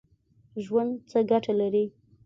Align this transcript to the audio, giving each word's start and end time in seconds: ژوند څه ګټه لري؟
ژوند 0.63 0.91
څه 1.09 1.19
ګټه 1.29 1.53
لري؟ 1.59 1.85